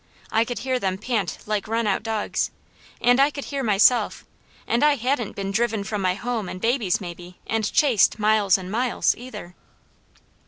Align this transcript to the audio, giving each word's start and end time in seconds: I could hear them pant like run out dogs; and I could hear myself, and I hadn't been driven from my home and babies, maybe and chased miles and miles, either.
I 0.31 0.45
could 0.45 0.57
hear 0.57 0.79
them 0.79 0.97
pant 0.97 1.37
like 1.45 1.67
run 1.67 1.85
out 1.85 2.01
dogs; 2.01 2.49
and 2.99 3.19
I 3.19 3.29
could 3.29 3.45
hear 3.45 3.61
myself, 3.61 4.25
and 4.65 4.83
I 4.83 4.95
hadn't 4.95 5.35
been 5.35 5.51
driven 5.51 5.83
from 5.83 6.01
my 6.01 6.15
home 6.15 6.49
and 6.49 6.59
babies, 6.59 6.99
maybe 6.99 7.37
and 7.45 7.71
chased 7.71 8.17
miles 8.17 8.57
and 8.57 8.71
miles, 8.71 9.13
either. 9.15 9.53